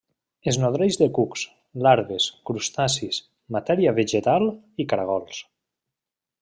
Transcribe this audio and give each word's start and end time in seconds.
Es 0.51 0.57
nodreix 0.61 0.95
de 1.01 1.07
cucs, 1.17 1.43
larves, 1.87 2.27
crustacis, 2.51 3.21
matèria 3.57 3.93
vegetal 4.03 4.51
i 4.85 4.91
caragols. 4.95 5.45